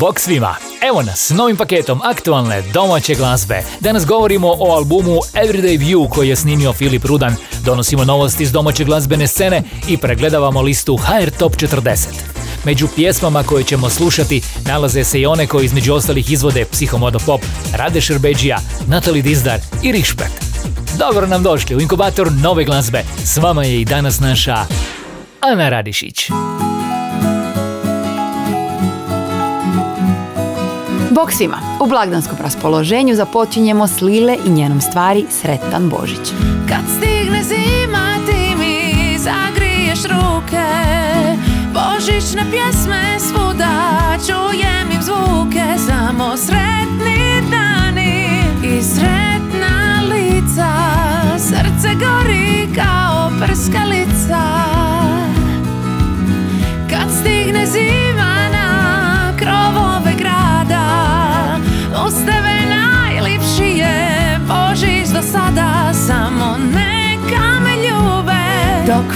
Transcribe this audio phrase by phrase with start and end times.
[0.00, 0.54] Bok svima!
[0.88, 3.62] Evo nas s novim paketom aktualne domaće glazbe.
[3.80, 7.34] Danas govorimo o albumu Everyday View koji je snimio Filip Rudan.
[7.64, 12.06] Donosimo novosti iz domaće glazbene scene i pregledavamo listu HR Top 40.
[12.64, 17.40] Među pjesmama koje ćemo slušati nalaze se i one koje između ostalih izvode Psihomodo Pop,
[17.74, 20.32] Rade Šerbeđija, Natali Dizdar i Rišpet.
[20.98, 23.04] Dobro nam došli u inkubator nove glazbe.
[23.24, 24.66] S vama je i danas naša
[25.40, 26.30] Ana Radišić.
[31.10, 36.32] Bog svima, u blagdanskom raspoloženju započinjemo s Lile i njenom stvari Sretan Božić.
[36.68, 40.66] Kad stigne zima ti mi zagriješ ruke.
[41.74, 45.64] Božićne pjesme svuda čujem im zvuke.
[45.86, 50.72] Samo sretni dani i sretna lica.
[51.38, 54.79] Srce gori kao prskalica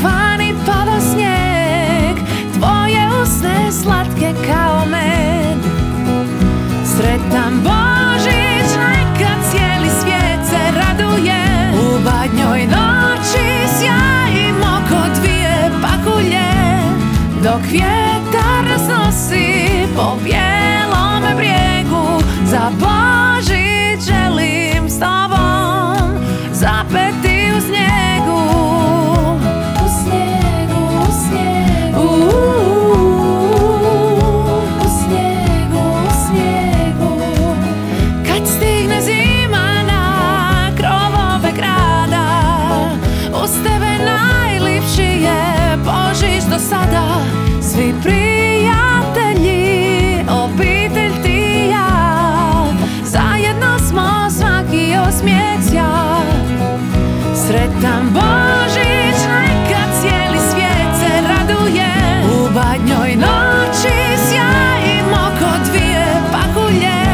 [0.04, 2.16] vani pada snijeg
[2.54, 5.58] Tvoje usne slatke kao med.
[6.84, 11.44] Sretan Božić Neka cijeli svijet se raduje.
[11.74, 13.46] U badnjoj noći
[13.78, 16.50] sjajim oko dvije pakulje.
[17.42, 19.30] Dok vjetar nas
[19.96, 20.16] po
[46.84, 47.06] sada.
[47.62, 49.54] Svi prijatelji,
[50.30, 52.66] obitelj ti ja.
[53.04, 56.20] Zajedno smo svaki osmijeh sja
[57.46, 61.90] Sretan Božić, neka cijeli svijet se raduje.
[62.24, 63.94] U badnjoj noći
[64.28, 67.04] sjajim oko dvije pakulje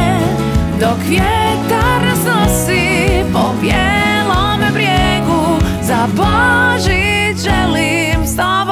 [0.79, 2.67] Dok vjetar nas
[3.33, 8.70] po bijelome brijegu Za Božić želim s tobom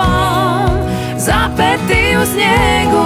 [2.22, 3.04] u snijegu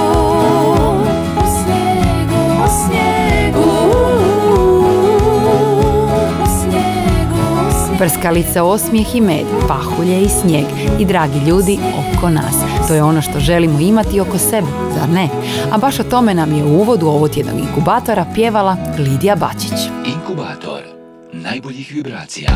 [1.38, 3.70] U snijegu, u snijegu U snijegu,
[6.42, 10.66] u snijegu Prskalica, osmijeh i med, pahulje i snijeg
[11.00, 11.80] i dragi ljudi
[12.18, 12.56] oko nas.
[12.88, 14.68] To je ono što želimo imati oko sebe,
[15.00, 15.30] zar ne?
[15.72, 19.90] A baš o tome nam je u uvodu ovog tjednog inkubatora pjevala Lidija Bačić.
[20.06, 20.82] Inkubator
[21.34, 22.50] najboljih vibracija.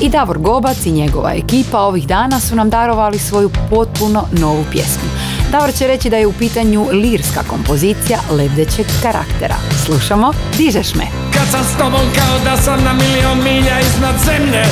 [0.00, 5.08] I Davor Gobac i njegova ekipa ovih dana su nam darovali svoju potpuno novu pjesmu.
[5.52, 9.56] Davor će reći da je u pitanju lirska kompozicija lebdećeg karaktera.
[9.84, 11.04] Slušamo Dižeš me.
[11.34, 14.64] Kad sam s tobom kao da sam na milion milja iznad zemlje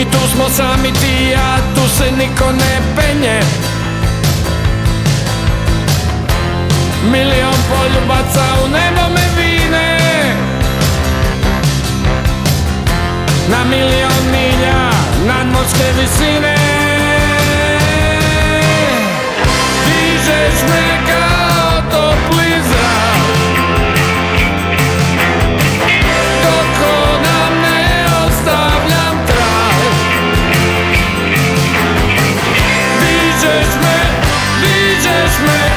[0.00, 3.40] I tu smo sami ti i ja, tu se niko ne penje
[7.12, 9.23] Milion poljubaca u nebo
[13.48, 14.90] Na milion milja
[15.26, 16.54] nadmorske visine.
[19.84, 23.24] Dižeš me kao topli zrak
[26.42, 26.80] Dok
[27.24, 29.80] nam ne ostavljam trag
[33.00, 33.98] Dižeš me,
[34.62, 35.73] dižeš me,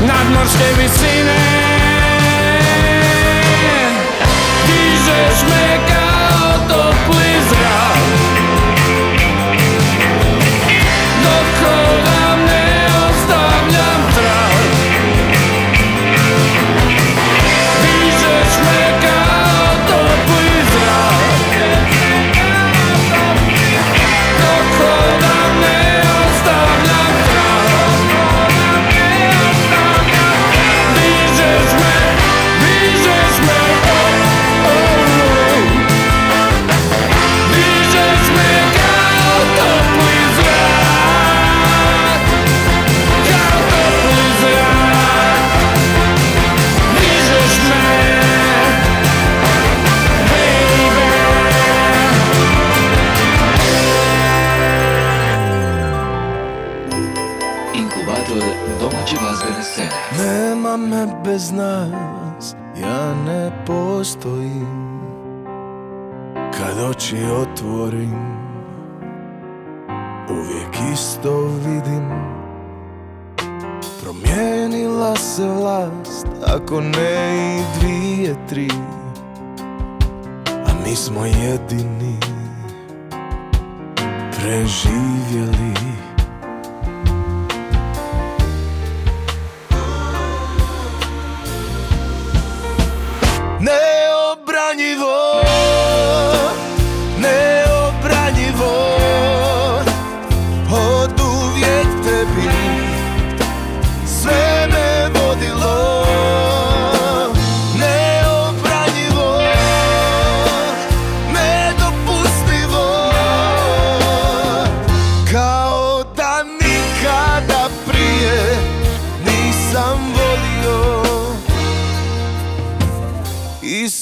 [0.00, 1.38] nadmorske visine.
[4.66, 5.87] Dižeš me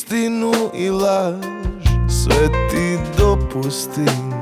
[0.06, 1.34] Istinu i laž
[2.08, 4.32] Sve ti dopustim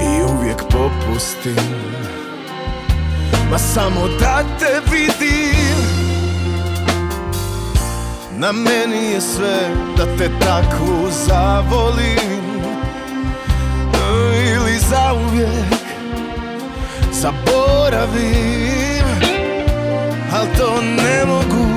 [0.00, 1.64] I uvijek popustim.
[3.50, 5.76] Ma samo da te vidim
[8.32, 12.44] Na meni je sve da te takvu zavolim.
[14.46, 15.84] Ili zauvijek
[17.12, 19.04] zaboravim
[20.32, 21.73] Al to ne mogu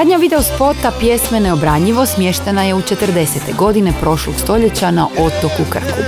[0.00, 3.56] Radnja video spota pjesme Neobranjivo smještena je u 40.
[3.58, 6.00] godine prošlog stoljeća na otoku Krku.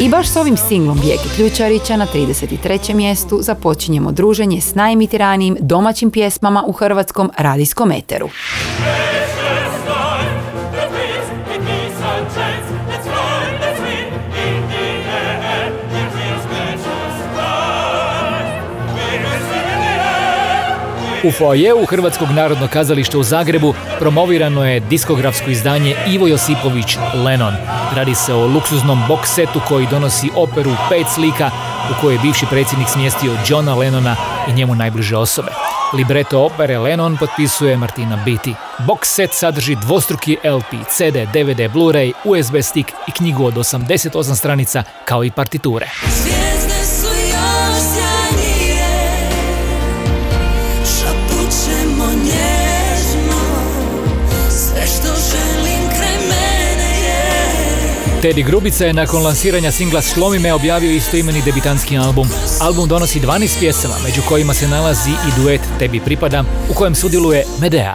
[0.00, 2.94] I baš s ovim singlom Bijeki Ključarića na 33.
[2.94, 8.28] mjestu započinjemo druženje s najemitiranijim domaćim pjesmama u hrvatskom radijskom eteru.
[21.24, 27.54] U foajeu Hrvatskog narodnog kazališta u Zagrebu promovirano je diskografsko izdanje Ivo Josipović Lenon.
[27.96, 31.50] Radi se o luksuznom box setu koji donosi operu pet slika
[31.90, 34.16] u kojoj je bivši predsjednik smjestio Johna Lennona
[34.48, 35.48] i njemu najbliže osobe.
[35.92, 38.54] Libreto opere Lennon potpisuje Martina Biti.
[38.78, 44.82] Box set sadrži dvostruki LP, CD, DVD, Blu-ray, USB stick i knjigu od 88 stranica
[45.04, 45.86] kao i partiture.
[58.22, 62.28] Teddy Grubica je nakon lansiranja singla Slomi me objavio istoimeni debitanski album.
[62.60, 67.44] Album donosi 12 pjesama, među kojima se nalazi i duet Tebi pripadam, u kojem sudjeluje
[67.60, 67.94] Medea.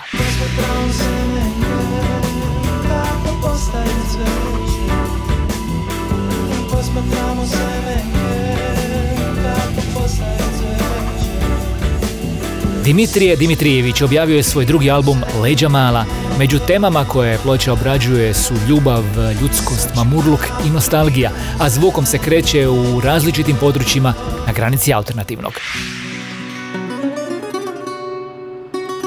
[12.84, 16.06] Dimitrije Dimitrijević objavio je svoj drugi album Leđa mala.
[16.40, 19.04] Među temama koje ploča obrađuje su ljubav,
[19.42, 24.14] ljudskost, mamurluk i nostalgija, a zvukom se kreće u različitim područjima
[24.48, 25.54] na granici alternativnog.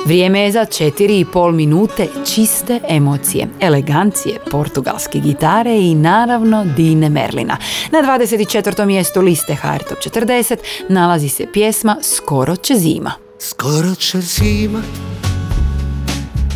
[0.07, 7.57] Vrijeme je za 4,5 minute čiste emocije, elegancije, portugalske gitare i naravno Dine Merlina.
[7.93, 8.87] Na 24.
[8.87, 10.57] mjestu liste HR Top 40
[10.89, 13.26] nalazi se pjesma Skoro će zima.
[13.51, 14.83] Skoro će zima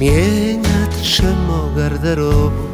[0.00, 2.68] Mijenjat ćemo garderobu.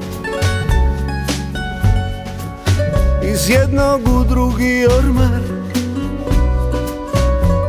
[3.32, 5.42] Iz jednog u drugi ormar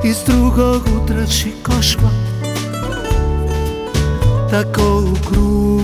[0.03, 2.11] Iz drugog u treći košmar.
[4.51, 5.81] Tako u krug.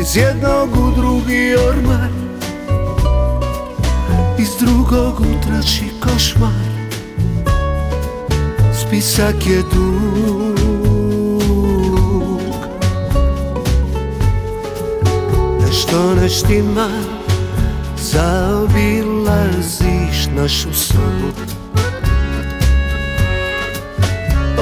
[0.00, 2.10] Iz jednog u drugi ormar
[4.38, 6.77] Iz drugog u treći košmar
[8.88, 10.58] Spisak je dug.
[15.60, 16.88] Nešto ne štima
[17.96, 19.18] Zaobilaziš
[20.36, 21.32] našu sobu.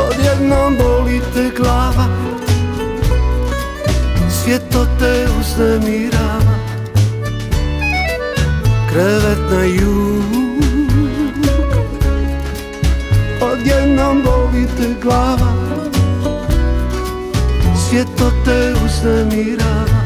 [0.08, 2.06] Odjednom boli te glava
[4.28, 6.56] Svjeto te uznemirava.
[8.90, 10.45] Krevet na jug
[13.66, 15.52] Odjednom boli te glava
[17.88, 20.00] Svjeto te uznemirava.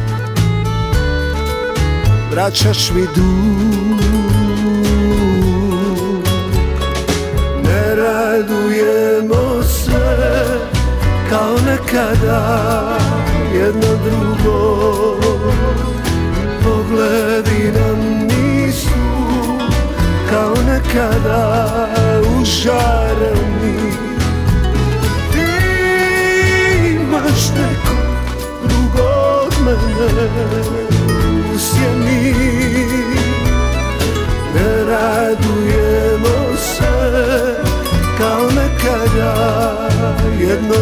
[2.30, 4.00] Vraćaš mi dug
[7.64, 10.26] Ne radujemo se
[11.30, 12.98] Kao nekada
[13.54, 15.19] Jedno drugo
[20.90, 21.88] Nekada
[22.40, 23.92] Užareni.
[25.32, 25.46] Ti
[26.90, 27.96] imaš neko
[28.62, 29.08] drugo
[29.44, 30.26] od mene
[31.54, 32.34] u sjeni
[34.54, 36.92] Ne radujemo se
[38.18, 39.32] kao nekada
[40.40, 40.74] jedno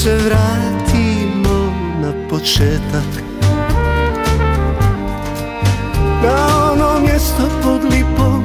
[0.00, 3.22] se vratimo na početak.
[6.22, 8.44] Na ono mjesto pod lipom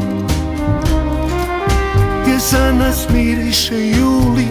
[2.21, 4.47] Gdje za nas miriše juli.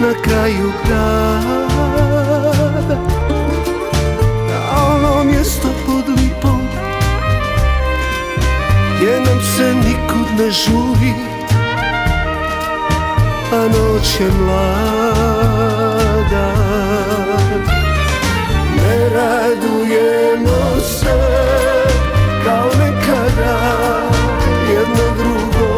[0.00, 1.42] Na kraju grada
[4.48, 6.60] Na ono mjesto pod lipom
[8.96, 11.31] Gdje nam se nikud ne žuri
[13.52, 15.28] a noć je mlada.
[18.76, 21.18] Ne radujemo se
[22.44, 23.56] kao nekada
[24.72, 25.70] jedno drugo.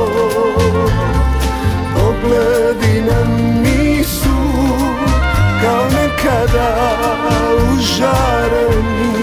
[1.95, 3.31] Pogledi nam
[3.63, 4.37] nisu
[5.63, 6.71] kao nekada
[7.73, 9.14] užareni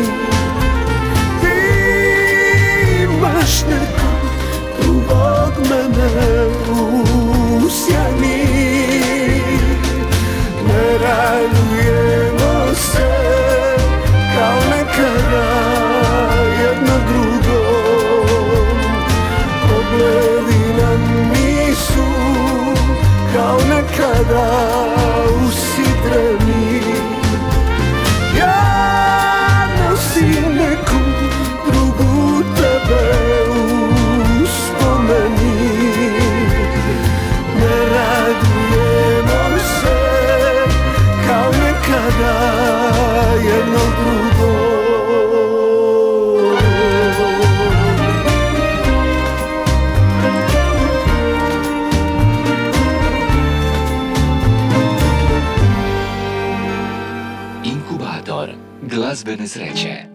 [59.42, 60.12] glazbene sreće.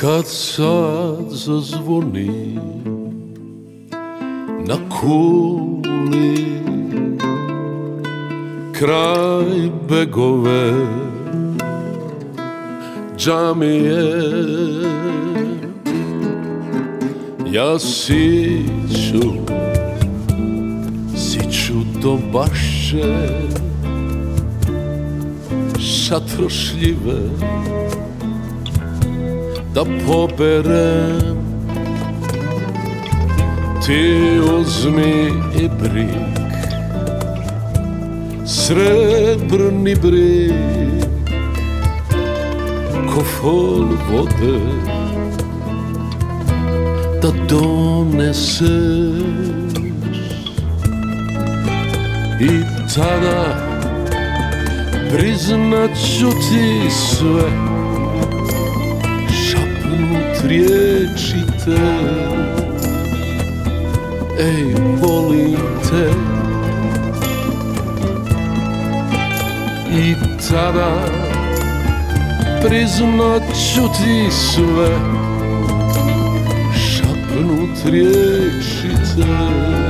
[0.00, 2.58] Kad sad zazvoni
[8.78, 10.72] kraj begove.
[13.16, 14.02] Džamije
[17.52, 19.32] ja siću
[21.16, 23.28] siću do baše
[25.78, 27.20] šatrošljive
[29.74, 31.38] da poberem.
[33.86, 35.32] Ti uzmi
[35.62, 36.37] i brik
[38.48, 41.04] Srebrni brik
[43.10, 44.60] Ko fol vode
[47.22, 48.68] Da doneseš.
[52.40, 52.48] I
[52.94, 53.68] tada
[55.12, 57.50] Priznat ću ti sve
[59.44, 61.88] Šapnut riječi te
[64.40, 65.56] Ej, volim
[65.90, 66.37] te
[69.92, 70.14] I
[70.50, 70.90] tada
[72.62, 74.98] priznat ću ti sve.
[76.74, 79.87] Šapnut riječi te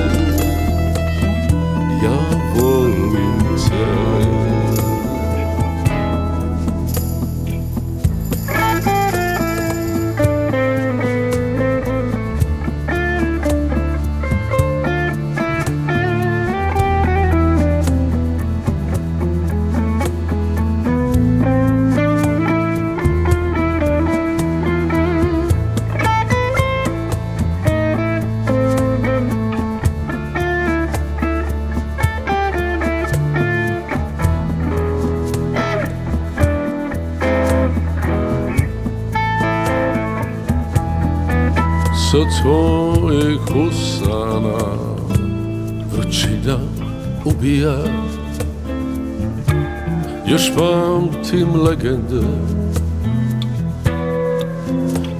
[50.30, 52.26] Još pamtim legende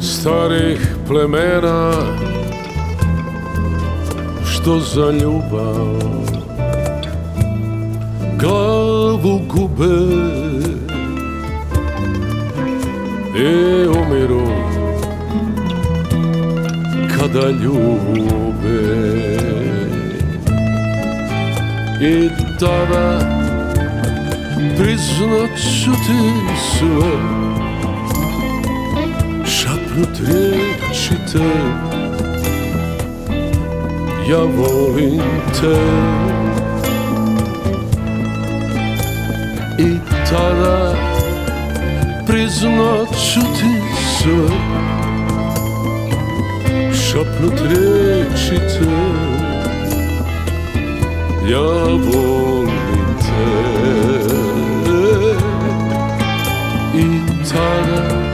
[0.01, 1.93] Starih plemena
[4.45, 6.19] Što za ljubav
[8.41, 9.99] Glavu gube.
[13.37, 14.47] I umiru
[17.19, 18.99] kada ljube.
[22.03, 22.29] I
[22.61, 23.38] tada
[24.99, 27.11] priznat ću ti sve.
[29.47, 31.45] Šapnut riječi te.
[34.31, 35.21] Ja volim
[35.61, 35.79] te.
[39.79, 39.97] I
[40.31, 40.95] tada
[42.27, 43.83] priznat ću ti
[44.19, 44.59] sve.
[46.93, 48.91] Šapnut riječi te.
[51.51, 52.69] Ja volim
[53.21, 54.18] te
[57.59, 58.29] I tada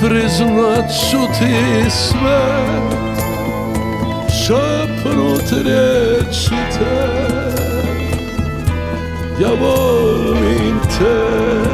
[0.00, 2.40] priznat ću ti sve.
[4.46, 7.16] Šapnut riječi te
[9.40, 11.65] Ja volim te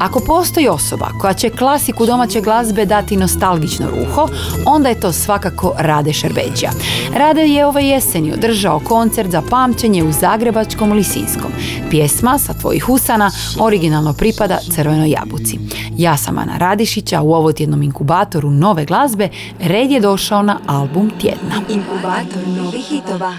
[0.00, 4.28] Ako postoji osoba koja će klasiku domaće glazbe dati nostalgično ruho,
[4.66, 6.70] onda je to svakako Rade Šerbeđija.
[7.14, 11.52] Rade je ove jeseni održao koncert za pamćenje u Zagrebačkom Lisinskom.
[11.90, 13.30] Pjesma sa tvojih usana
[13.60, 15.58] originalno pripada Crvenoj jabuci.
[15.96, 19.28] Ja sam Ana Radišića, u ovotjednom inkubatoru nove glazbe
[19.60, 21.62] red je došao na album tjedna.
[21.68, 23.32] Inkubator novih hitova.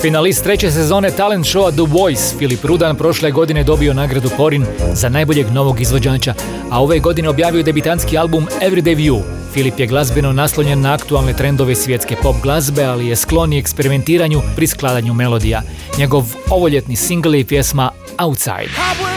[0.00, 5.08] Finalist treće sezone talent showa The Voice, Filip Rudan, prošle godine dobio nagradu Porin za
[5.08, 6.34] najboljeg novog izvođača,
[6.70, 9.20] a ove godine objavio debitanski album Everyday View.
[9.52, 14.40] Filip je glazbeno naslonjen na aktualne trendove svjetske pop glazbe, ali je sklon i eksperimentiranju
[14.56, 15.62] pri skladanju melodija.
[15.98, 19.09] Njegov ovoljetni single je pjesma Outside.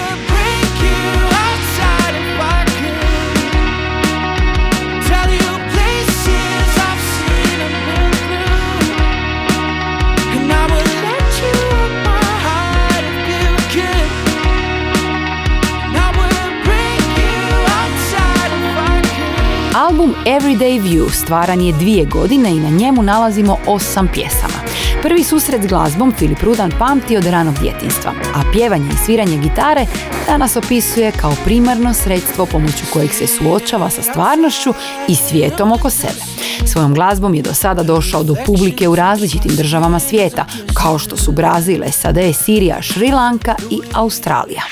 [20.03, 24.53] Album Everyday View stvaran je dvije godine i na njemu nalazimo osam pjesama.
[25.01, 29.85] Prvi susret s glazbom Filip Rudan pamti od ranog djetinstva, a pjevanje i sviranje gitare
[30.27, 34.73] danas opisuje kao primarno sredstvo pomoću kojeg se suočava sa stvarnošću
[35.07, 36.21] i svijetom oko sebe.
[36.65, 41.31] Svojom glazbom je do sada došao do publike u različitim državama svijeta, kao što su
[41.31, 44.63] Brazil, SAD, Sirija, Šri Lanka i Australija.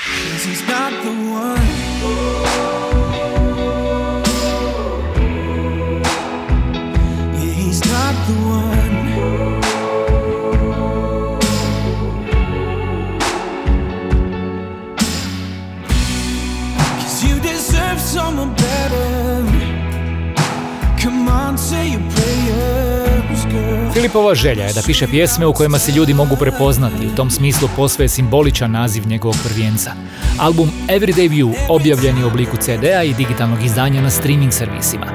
[24.02, 27.06] Filipova želja je da piše pjesme u kojima se ljudi mogu prepoznati.
[27.06, 29.92] U tom smislu posve je simboličan naziv njegovog prvijenca.
[30.40, 35.06] Album Everyday View objavljen je u obliku CD-a i digitalnog izdanja na streaming servisima.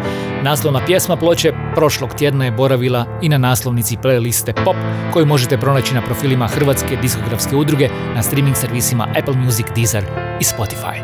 [0.43, 4.75] Naslovna pjesma ploče prošlog tjedna je boravila i na naslovnici playliste Pop
[5.13, 10.03] koju možete pronaći na profilima Hrvatske diskografske udruge na streaming servisima Apple Music, Deezer
[10.39, 10.95] i Spotify.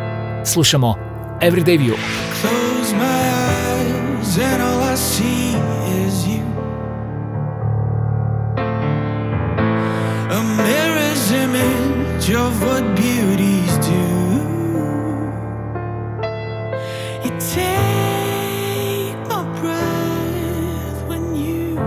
[0.45, 0.95] Slušamo
[1.41, 1.95] Everyday View.
[12.29, 14.03] of what beauties do.
[17.23, 19.27] You take
[19.59, 21.77] breath when you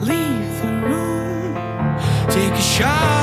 [0.00, 1.54] leave the room.
[2.28, 3.15] Take a shot.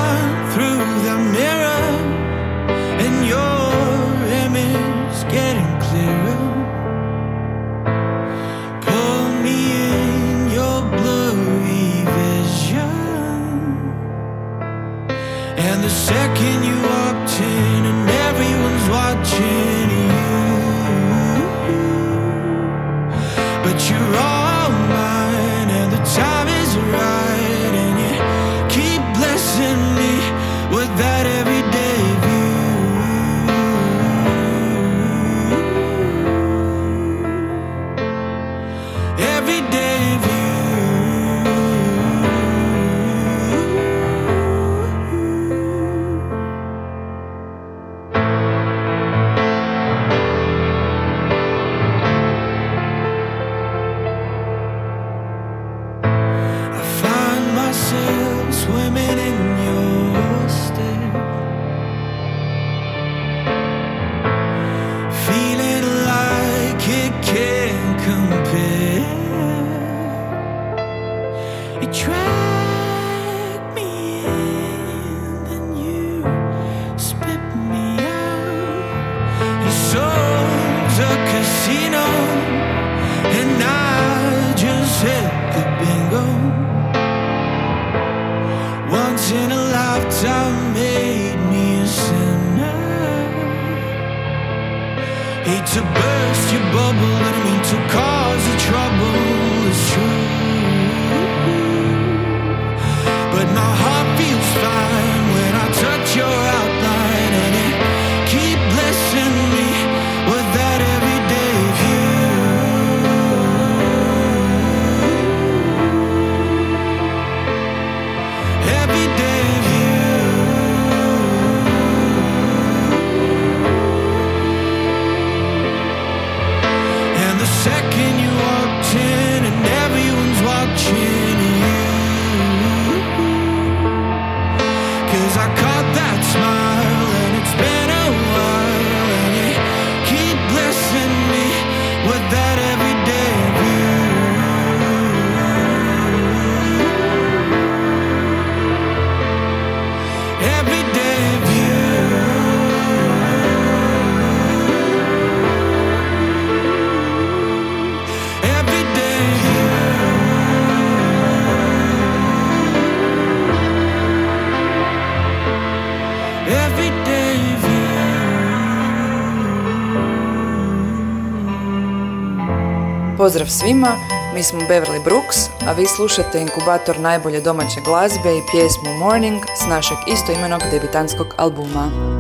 [173.24, 173.88] Pozdrav svima,
[174.34, 179.68] mi smo Beverly Brooks, a vi slušate inkubator najbolje domaće glazbe i pjesmu Morning s
[179.70, 182.12] našeg istoimenog debitanskog albuma.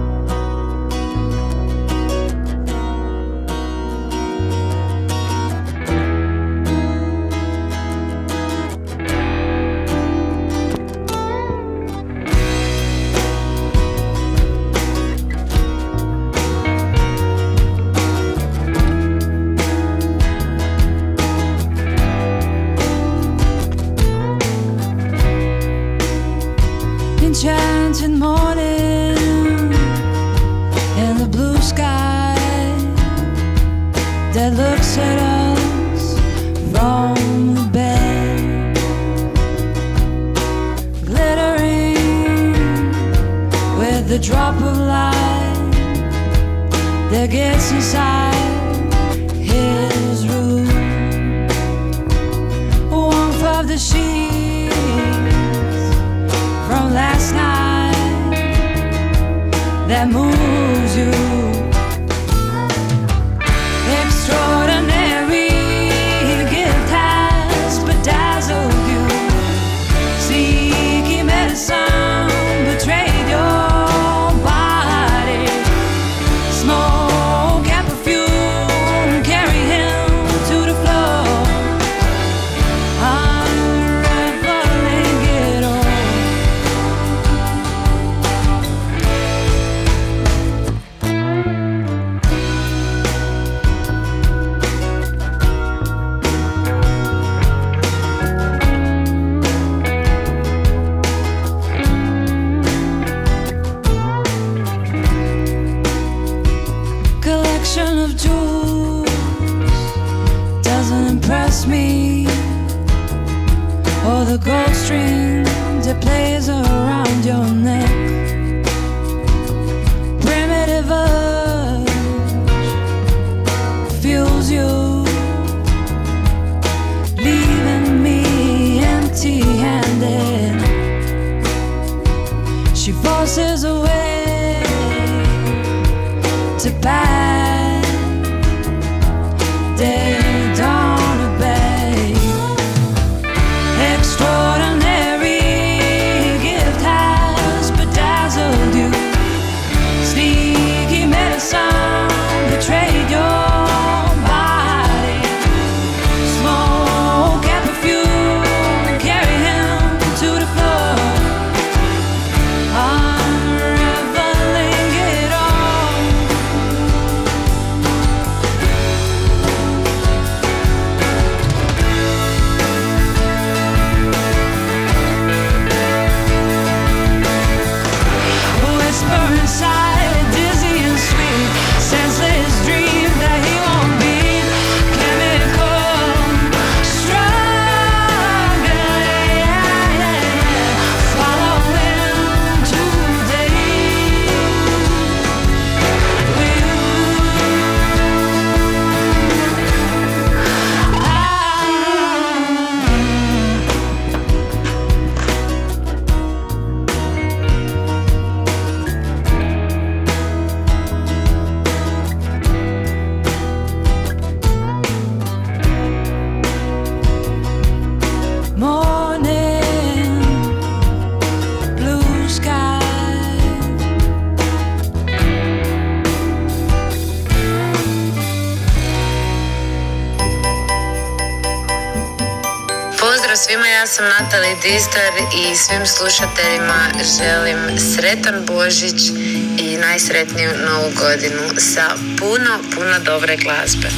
[235.85, 239.09] Svim slušateljima želim sretan Božić
[239.57, 243.89] i najsretniju novu godinu sa puno, puno dobre glazbe.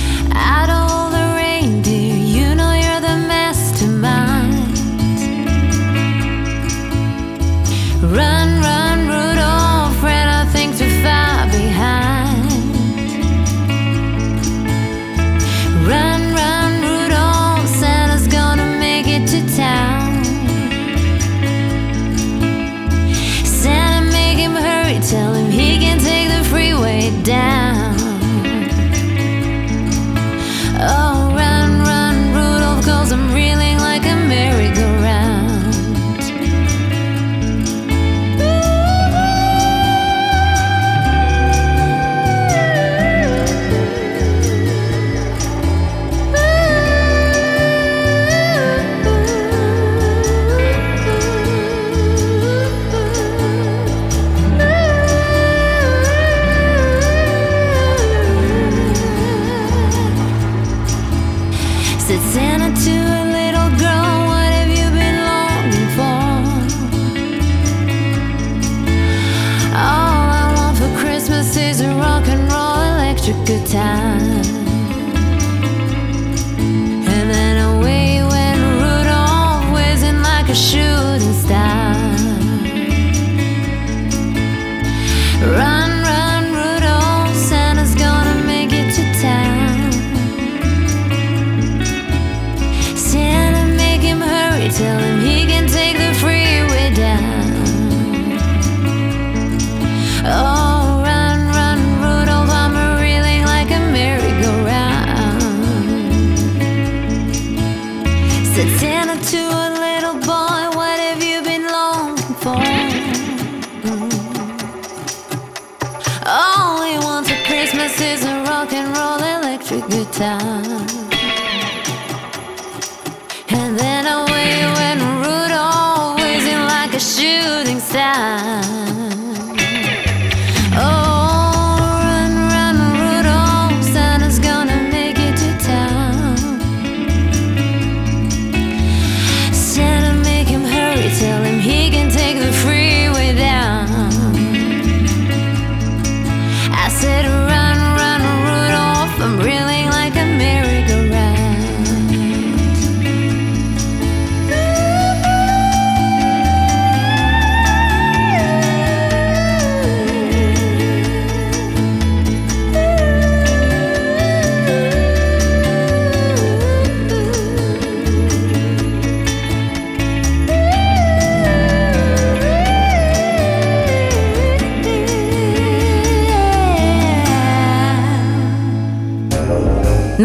[147.04, 147.45] I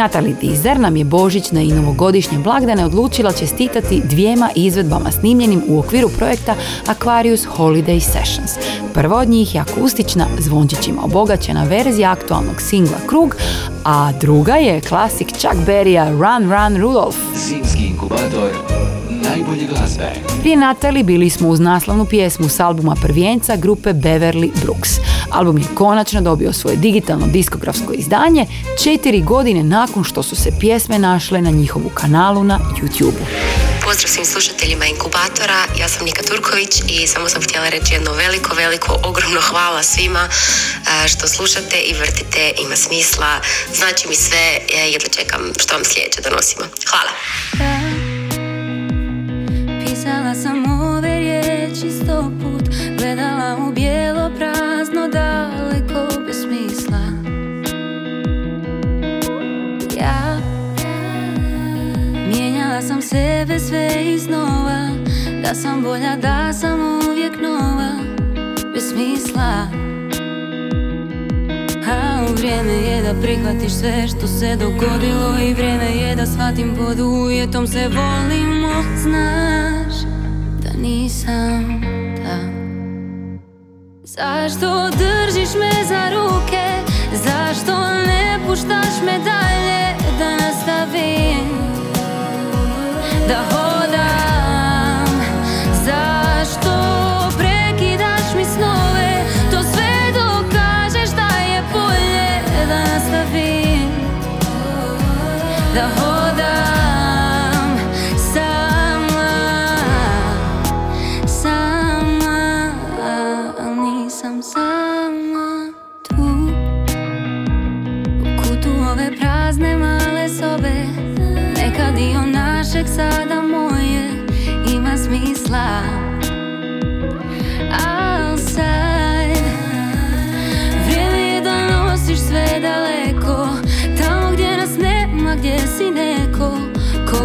[0.01, 6.09] Natali Dizer nam je božićne i novogodišnje blagdane odlučila čestitati dvijema izvedbama snimljenim u okviru
[6.09, 6.55] projekta
[6.87, 8.51] Aquarius Holiday Sessions.
[8.95, 13.37] Prva od njih je akustična, zvončićima obogaćena verzija aktualnog singla Krug,
[13.85, 17.19] a druga je klasik Chuck Berrya Run Run Rudolph.
[17.49, 18.70] Zimski inkubator
[19.31, 20.13] najbolje glazbe.
[20.41, 24.91] Prije Natali bili smo uz naslovnu pjesmu s albuma prvijenca grupe Beverly Brooks.
[25.31, 28.47] Album je konačno dobio svoje digitalno diskografsko izdanje
[28.85, 33.21] četiri godine nakon što su se pjesme našle na njihovu kanalu na YouTube.
[33.85, 38.55] Pozdrav svim slušateljima Inkubatora, ja sam Nika Turković i samo sam htjela reći jedno veliko,
[38.55, 43.41] veliko, ogromno hvala svima e, što slušate i vrtite, ima smisla,
[43.75, 46.65] znači mi sve, e, jedva čekam što vam sljedeće donosimo.
[46.91, 47.11] Hvala.
[62.83, 64.89] Sam sebe sve iznova
[65.43, 67.91] Da sam bolja, da sam uvijek nova
[68.75, 69.67] Bez smisla.
[71.89, 76.77] A u vrijeme je da prihvatiš sve što se dogodilo I vrijeme je da shvatim
[76.77, 79.95] pod uvjetom se volimo Znaš
[80.63, 81.83] da nisam
[82.25, 82.39] ta.
[84.05, 86.93] Zašto držiš me za ruke?
[87.13, 87.73] Zašto
[88.07, 89.80] ne puštaš me dalje
[93.31, 93.70] Da hodam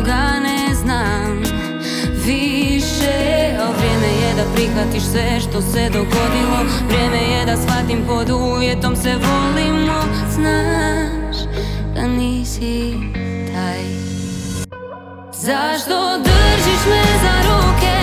[0.06, 1.44] toga ne znam.
[2.26, 6.60] Više Al vrijeme je da prihvatiš sve što se dogodilo.
[6.88, 10.00] Vrijeme je da shvatim pod uvjetom se volimo.
[10.30, 11.38] Znaš
[11.96, 12.94] da nisi
[13.54, 13.84] taj.
[15.34, 17.96] Zašto držiš me za ruke?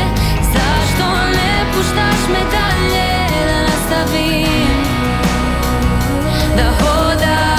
[0.52, 3.12] Zašto ne puštaš me dalje?
[3.46, 4.82] Da nastavim.
[6.56, 7.51] Da hodam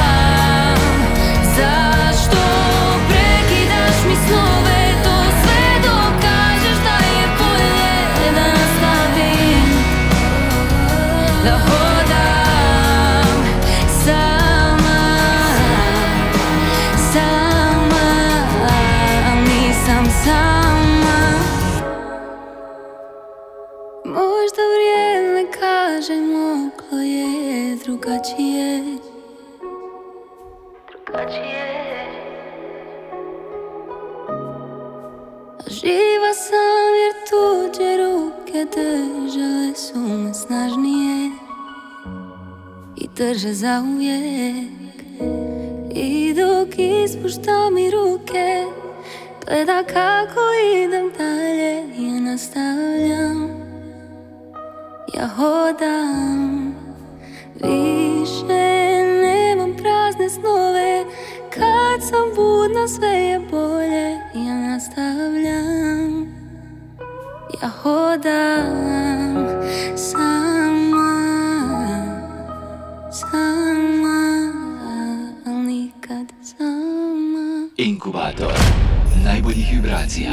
[43.33, 44.69] I drže za uvijek.
[45.95, 48.63] I dok ispuštam mi ruke
[49.45, 50.39] Gleda kako
[50.85, 53.49] idem dalje Ja nastavljam.
[55.15, 56.75] Ja hodam
[57.55, 61.03] Više nemam prazne snove.
[61.49, 66.27] Kad sam budna sve je bolje Ja nastavljam.
[67.61, 69.47] Ja hodam
[69.95, 70.42] Sama
[76.57, 78.53] sama Inkubator
[79.25, 80.31] najboljih vibracija.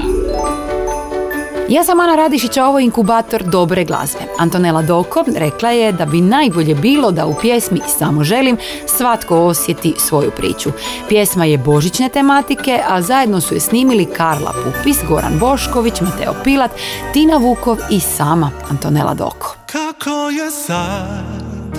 [1.69, 4.21] Ja sam Ana Radišić, a ovo je inkubator dobre glazbe.
[4.39, 8.57] Antonela Doko rekla je da bi najbolje bilo da u pjesmi Samo želim
[8.87, 10.71] svatko osjeti svoju priču.
[11.09, 16.71] Pjesma je božićne tematike, a zajedno su je snimili Karla Pupis, Goran Bošković, Mateo Pilat,
[17.13, 19.57] Tina Vukov i sama Antonela Doko.
[19.67, 21.79] Kako je sad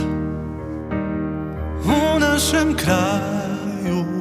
[1.85, 4.20] u našem kraju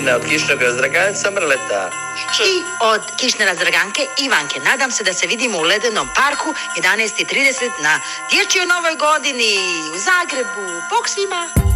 [0.00, 1.90] godina od kišnog razdraganca Mrleta.
[2.46, 4.60] I od kišne razdraganke Ivanke.
[4.60, 9.52] Nadam se da se vidimo u Ledenom parku 11.30 na Dječjoj novoj godini
[9.94, 10.66] u Zagrebu.
[10.90, 11.69] Bog svima!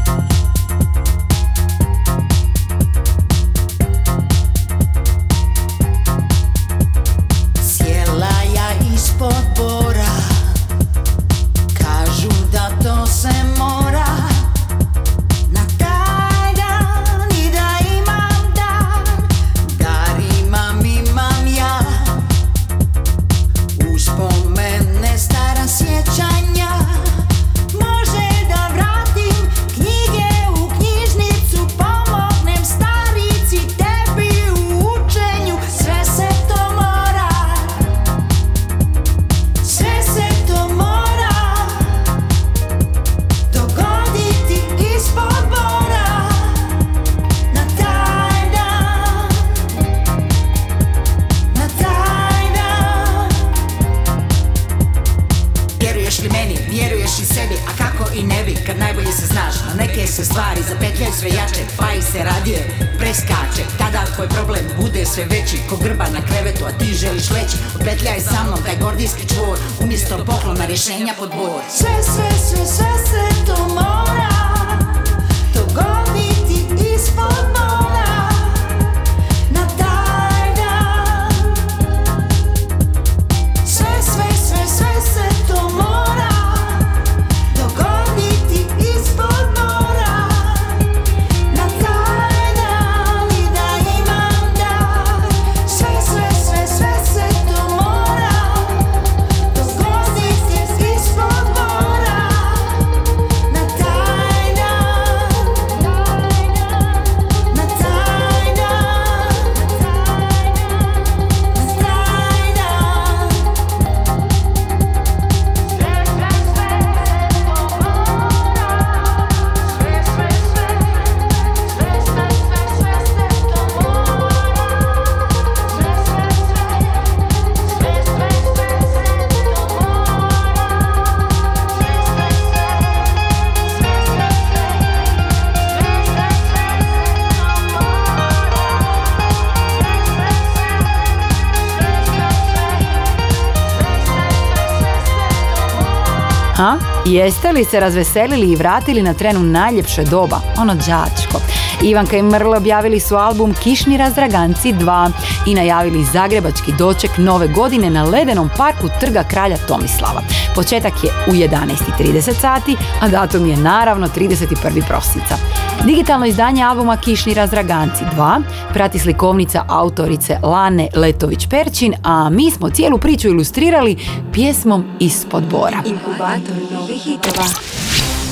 [147.45, 151.41] Jeste li se razveselili i vratili na trenu najljepše doba, ono đačko?
[151.83, 155.11] Ivanka i Mrlo objavili su album Kišni razdraganci 2
[155.47, 160.23] i najavili zagrebački doček nove godine na ledenom parku Trga kralja Tomislava.
[160.55, 164.87] Početak je u 11.30 sati, a datum je naravno 31.
[164.89, 165.37] prosinca.
[165.85, 172.99] Digitalno izdanje albuma Kišni razdraganci 2 prati slikovnica autorice Lane Letović-Perčin, a mi smo cijelu
[172.99, 173.97] priču ilustrirali
[174.33, 175.83] pjesmom Ispod bora.
[175.87, 177.45] Inkubator novih hitova.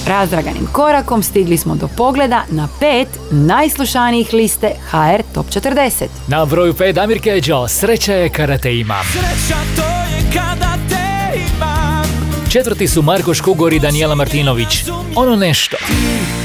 [0.07, 6.05] Razdraganim korakom stigli smo do pogleda na pet najslušanijih liste HR Top 40.
[6.29, 9.05] Na broju 5 Damir Keđo, sreća je kada te imam.
[9.13, 12.05] Sreća to je kada te imam
[12.51, 14.85] Četvrti su Marko Škugor i Daniela Martinović.
[15.17, 15.77] Ono nešto.
[15.77, 16.42] Ti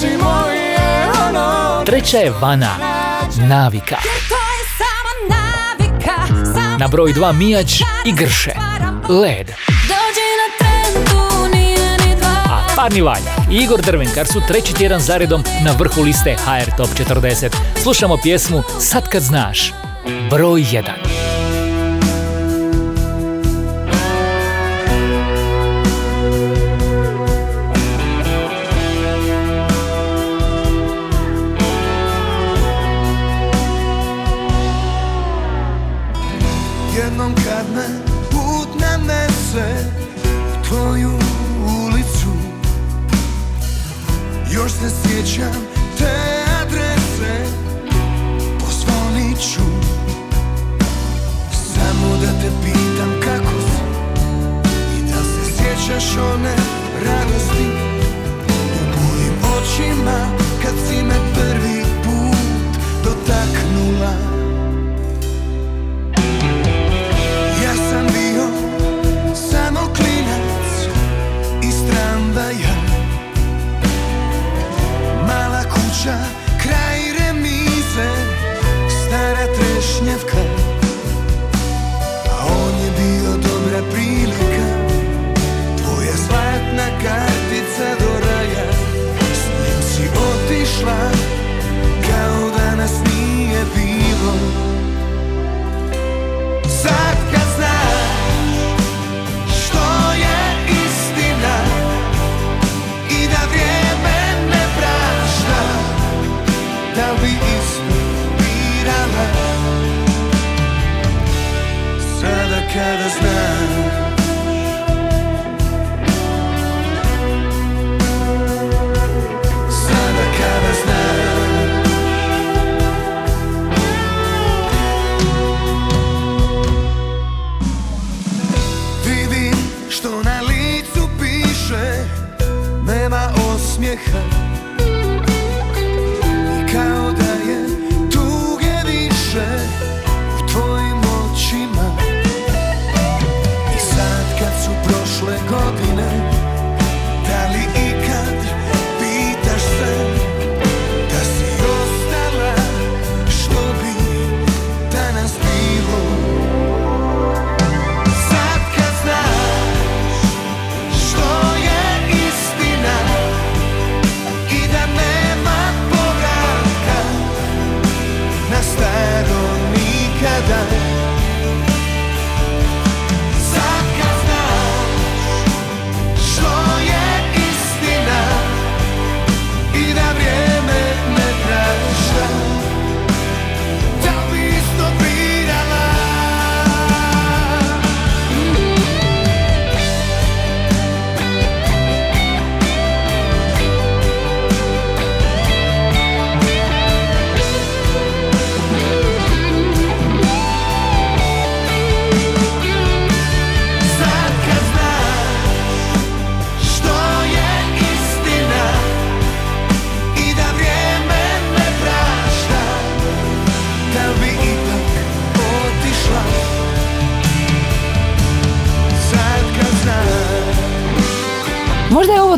[0.00, 0.76] si moje
[1.28, 2.70] ono Treća je Vana.
[3.48, 3.96] Navika.
[6.78, 8.52] Na broj 2 Mijač i Grše.
[9.08, 9.50] Led.
[12.50, 16.88] A Parni Valja i Igor Drvenkar su treći tjedan zaredom na vrhu liste HR Top
[16.88, 17.48] 40.
[17.82, 19.72] Slušamo pjesmu Sad kad znaš.
[20.30, 21.39] Broj 1.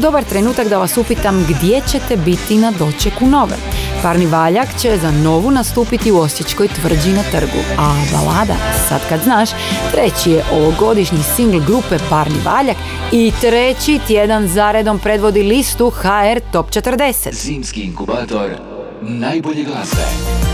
[0.03, 3.57] dobar trenutak da vas upitam gdje ćete biti na dočeku nove.
[4.03, 8.55] Parni valjak će za novu nastupiti u Osječkoj tvrđi na trgu, a balada,
[8.88, 9.50] sad kad znaš,
[9.92, 12.76] treći je ovogodišnji singl grupe Parni valjak
[13.12, 17.32] i treći tjedan zaredom predvodi listu HR Top 40.
[17.32, 18.50] Zimski inkubator
[19.03, 20.51] najbolje glazbe.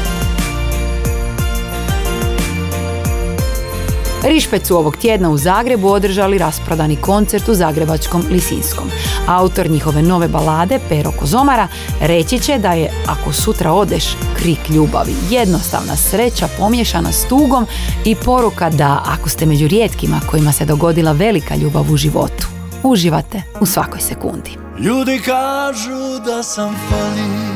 [4.23, 8.91] Rišpec su ovog tjedna u Zagrebu održali rasprodani koncert u Zagrebačkom Lisinskom.
[9.27, 11.69] Autor njihove nove balade, Pero Kozomara,
[12.01, 14.05] reći će da je Ako sutra odeš,
[14.37, 15.15] krik ljubavi.
[15.31, 17.67] Jednostavna sreća pomiješana s tugom
[18.05, 22.47] i poruka da ako ste među rijetkima kojima se dogodila velika ljubav u životu,
[22.83, 24.51] uživate u svakoj sekundi.
[24.79, 27.48] Ljudi kažu da sam fali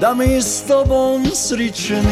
[0.00, 2.02] Da mi s tobom sriće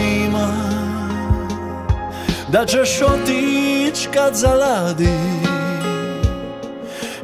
[2.53, 5.18] Da ćeš otić kad zaladi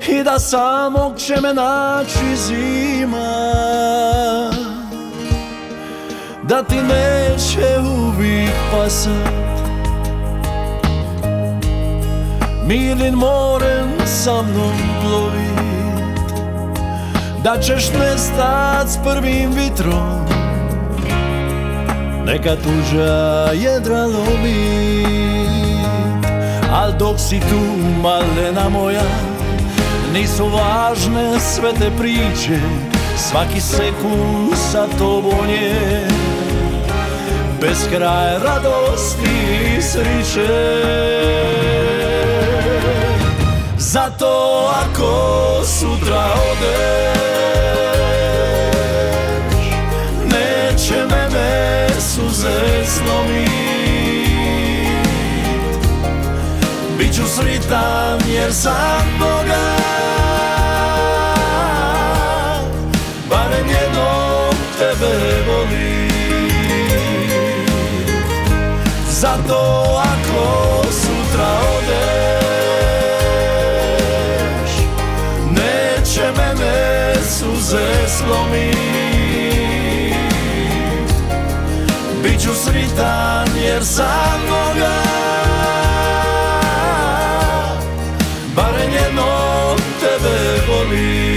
[0.09, 3.51] I da samog će me naći zima
[6.43, 9.45] Da ti neće uvijek pasat.
[12.67, 16.33] Mirnim morem sa mnom plovit
[17.45, 20.43] Da ćeš nestat s prvim vitrom
[22.27, 25.05] Neka tuđa jedra lomi
[26.72, 27.61] Al dok si tu
[28.03, 29.03] malena moja
[30.12, 32.59] Nisu važne sve te priče
[33.16, 36.09] Svaki sekund sa tobom je.
[37.61, 40.49] Bez kraja radosti i sriće.
[43.79, 45.11] Zato ako
[45.64, 47.93] sutra odeš
[50.85, 53.51] Neće mene suze slomit
[56.99, 59.64] Biću sritan jer sam Boga.
[63.30, 66.11] Barem jednom tebe volim.
[69.11, 72.32] Zato ako sutra odeš
[75.51, 78.74] Neće mene suze slomit
[82.95, 84.95] Biću sritan jer sam Boga.
[88.57, 91.34] Barem jednom tebe volim.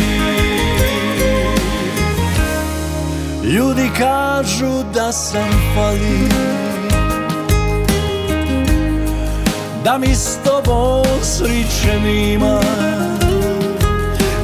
[3.43, 6.29] Ljudi kažu da sam fali.
[9.83, 12.61] Da mi s tobom sriće nima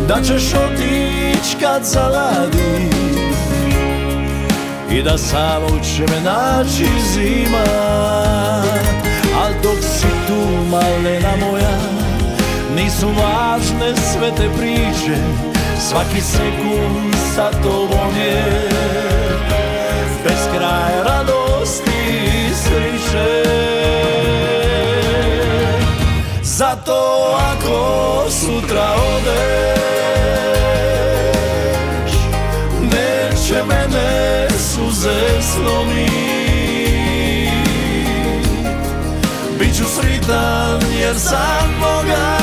[0.08, 3.13] Da ćeš otić kad zaladi
[4.94, 7.64] i da samo će me naći zima.
[9.36, 11.78] A dok si tu malena moja
[12.76, 15.18] Nisu važne sve te priče
[15.90, 18.70] Svaki sekund sa tobom je.
[20.24, 23.44] Bez kraja radosti i sriče
[26.44, 29.93] Zato ako sutra odeš
[34.94, 36.12] suze slomit
[39.60, 42.38] Biću sritan jer sam Boga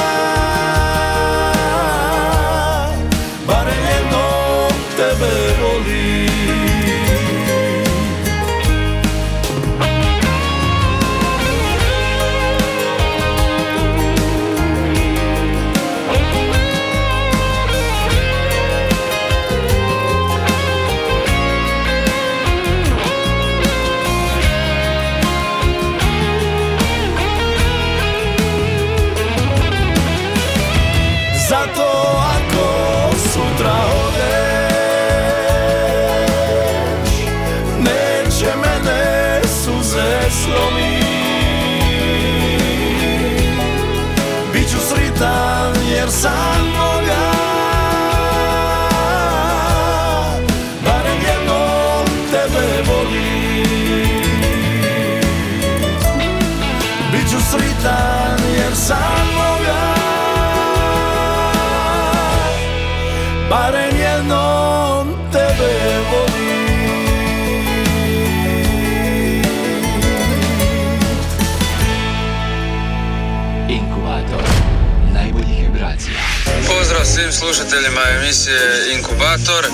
[77.32, 78.60] svim slušateljima emisije
[78.94, 79.64] Inkubator.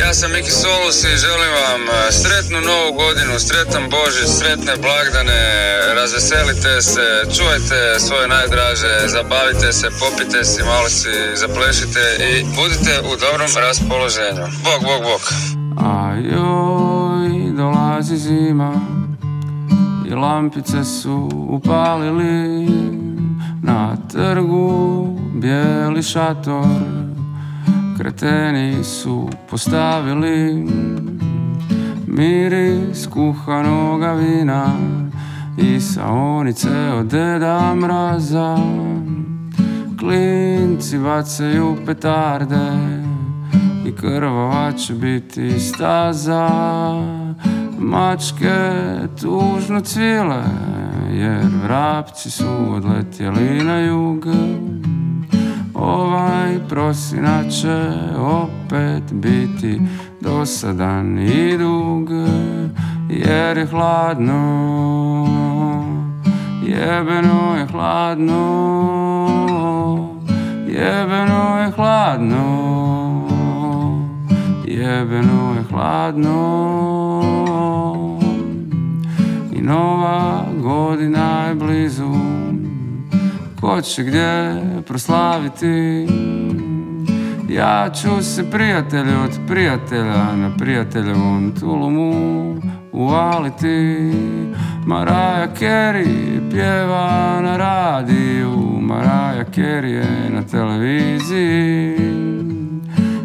[0.00, 5.42] Ja sam Miki Solus i želim vam e, sretnu novu godinu, sretan Božić, sretne blagdane,
[5.98, 7.06] razveselite se,
[7.36, 14.44] čuvajte svoje najdraže, zabavite se, popite si, malo si zaplešite i budite u dobrom raspoloženju.
[14.66, 15.22] Bog, bog, bog.
[15.88, 15.92] A
[16.32, 18.72] joj, dolazi zima
[20.10, 22.66] i lampice su upalili
[23.62, 26.64] na trgu bijeli šator.
[27.98, 30.66] Kreteni su postavili
[32.06, 34.66] miris kuhanoga vina
[35.58, 38.56] i saonice od deda mraza.
[39.98, 42.70] Klinci bacaju petarde
[43.86, 46.50] i krvava će biti staza
[47.78, 48.70] Mačke
[49.20, 50.42] tužno cvile
[51.12, 54.26] jer vrapci su odletjeli na jug.
[55.74, 59.80] Ovaj prosinac će opet biti
[60.20, 62.10] dosadan i dug.
[63.10, 64.40] Jer je hladno
[66.62, 68.40] Jebeno je hladno
[70.66, 72.46] Jebeno je hladno
[74.64, 76.40] Jebeno je hladno
[79.70, 82.12] nova godina je blizu.
[83.60, 86.06] Ko će gdje proslaviti?
[87.48, 92.12] Ja ću se prijatelju od prijatelja Na prijateljevom tulumu
[92.92, 94.12] uvaliti.
[94.86, 98.56] Maraja Carey pjeva na radiju.
[98.80, 101.96] Maraja Carey je na televiziji.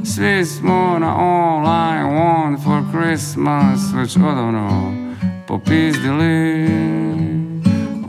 [0.04, 5.05] Svi smo na I Want for Christmas Već odavno
[5.56, 6.70] popizdili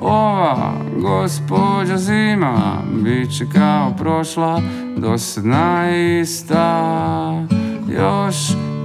[0.01, 4.63] Ova gospođa zima Bit će kao prošla
[4.97, 5.91] dosadna
[6.21, 7.47] ista
[7.89, 8.37] Još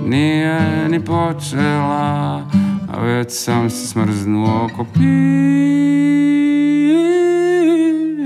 [0.05, 2.41] nije ni počela
[2.93, 5.41] A već sam se smrznuo ko pi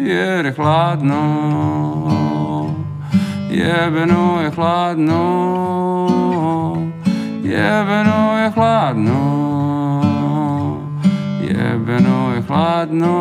[0.10, 1.22] Jer je hladno.
[3.52, 5.22] Jebeno je hladno.
[7.44, 9.85] Jebeno je hladno
[11.66, 13.16] Jebeno je hladno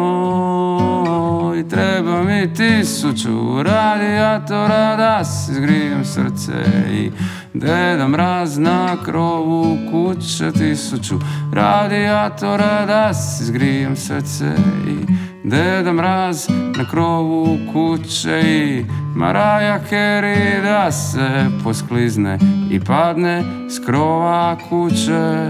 [1.59, 6.53] I treba mi tisuću radijatora Da si zgrijem srce
[6.93, 7.11] i
[7.55, 11.19] Deda mraz na krovu kuće Tisuću
[11.53, 14.53] radijatora Da si zgrijem srce
[14.89, 14.97] i
[15.45, 18.85] Deda mraz na krovu kuće i
[19.15, 22.39] Maraja Carey da se posklizne
[22.71, 25.45] i padne s krova kuće.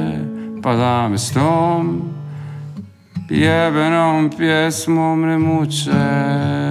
[0.63, 2.14] Pa da me s tom
[3.35, 6.64] jebenom pjesmom ne muče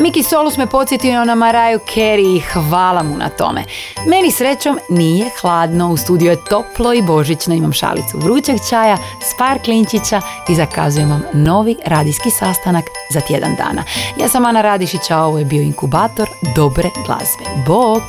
[0.00, 3.64] Miki Solus me podsjetio na Maraju Carey i hvala mu na tome.
[4.06, 9.38] Meni srećom nije hladno, u studiju je toplo i božićno, imam šalicu vrućeg čaja s
[9.38, 13.84] par klinčića i zakazujem vam novi radijski sastanak za tjedan dana.
[14.20, 17.44] Ja sam Ana Radišić, a ovo je bio inkubator dobre glazbe.
[17.66, 18.02] Bog!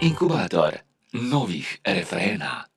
[0.00, 0.74] Inkubator
[1.12, 2.71] novih refrena.